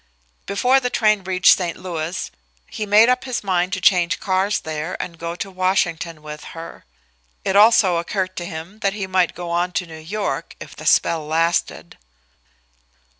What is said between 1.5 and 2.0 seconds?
St.